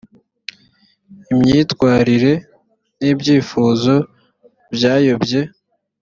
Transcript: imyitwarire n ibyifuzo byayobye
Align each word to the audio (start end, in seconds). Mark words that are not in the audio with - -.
imyitwarire 1.31 2.33
n 2.99 3.01
ibyifuzo 3.11 3.93
byayobye 4.75 5.41